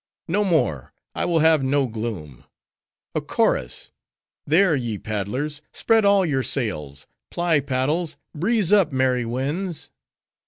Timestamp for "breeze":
8.33-8.73